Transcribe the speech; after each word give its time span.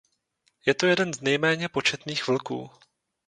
Je 0.65 0.73
to 0.73 0.85
jeden 0.87 1.13
z 1.13 1.21
nejméně 1.21 1.69
početných 1.69 2.27
vlků. 2.27 2.69